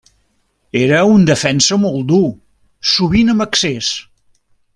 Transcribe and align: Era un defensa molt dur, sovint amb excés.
Era 0.79 1.01
un 1.17 1.27
defensa 1.31 1.77
molt 1.83 2.01
dur, 2.13 2.23
sovint 2.95 3.31
amb 3.35 3.47
excés. 3.47 3.93